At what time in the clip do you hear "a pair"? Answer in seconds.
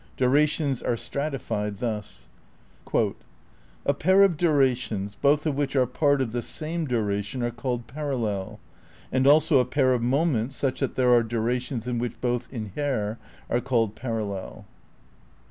2.91-4.23, 9.59-9.93